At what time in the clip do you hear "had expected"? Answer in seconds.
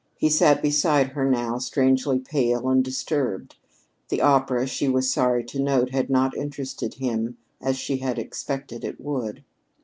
7.97-8.83